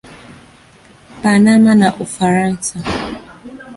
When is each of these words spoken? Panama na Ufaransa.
Panama 1.21 1.71
na 1.81 1.89
Ufaransa. 2.05 2.75